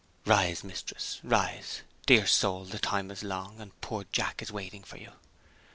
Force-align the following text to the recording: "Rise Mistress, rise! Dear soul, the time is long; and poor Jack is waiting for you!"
"Rise 0.25 0.63
Mistress, 0.63 1.19
rise! 1.23 1.83
Dear 2.07 2.25
soul, 2.25 2.65
the 2.65 2.79
time 2.79 3.11
is 3.11 3.21
long; 3.21 3.59
and 3.61 3.79
poor 3.81 4.05
Jack 4.11 4.41
is 4.41 4.51
waiting 4.51 4.81
for 4.81 4.97
you!" 4.97 5.11